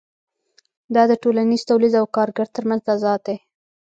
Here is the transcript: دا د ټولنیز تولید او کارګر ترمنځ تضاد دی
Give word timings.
دا 0.95 1.03
د 1.11 1.13
ټولنیز 1.23 1.61
تولید 1.69 1.93
او 2.01 2.05
کارګر 2.15 2.47
ترمنځ 2.55 2.81
تضاد 2.89 3.19
دی 3.27 3.37